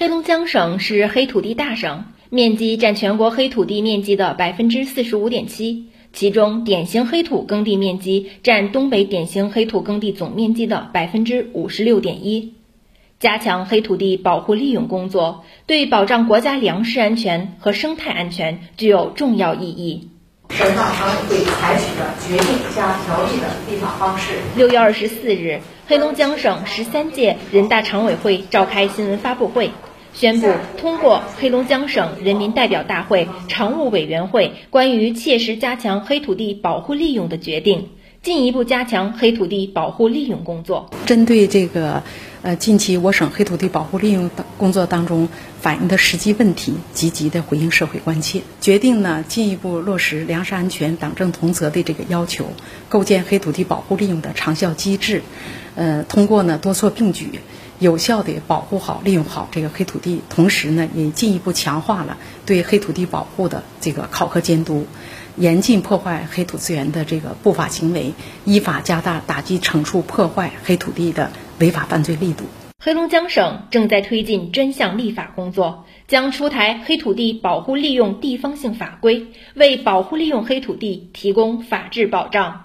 [0.00, 12.54] 黑龙江省是黑土地大省，面积占全国黑土地面积的百分之四十五点七，其中典型黑土耕地面积占东北典型黑土耕地总面积的百分之五十六点一。
[13.18, 20.10] 加强黑土地保护利用工作，对保障国家粮食安全和生态安全具有重要意义。
[20.50, 24.34] 省大常委会采取的决定加条例的立法方式。
[24.56, 25.58] 六月二十四日，
[25.88, 29.72] 黑龙江省十三届人大常委会召开新闻发布会。
[30.14, 37.88] 宣布通过黑龙江省人民代表大会常务委员会关于切实加强黑土地保护利用的决定，
[38.22, 40.90] 进一步加强黑土地保护利用工作。
[41.06, 42.02] 针对这个，
[42.42, 45.28] 呃，近期我省黑土地保护利用工作当中
[45.60, 52.46] 反映的实际问题，积极的回应社会关切，决定呢进一步落实粮食安全党政同责的这个要求，
[52.88, 55.22] 构建黑土地保护利用的长效机制，
[55.76, 57.40] 呃，通过呢多措并举。
[57.78, 64.86] 有效地保护好、利用好这个黑土地，同时呢，也进一步强化了对黑土地保护的这个考核监督，
[65.36, 71.30] 严禁破坏黑土资源的这个不法行为，依法加大打击惩处破坏黑土地的
[71.60, 72.44] 违法犯罪力度。
[72.80, 82.64] 黑龙江省正在推进专项立法工作，将出台黑土地保护利用地方性法规，为保护利用黑土地提供法治保障。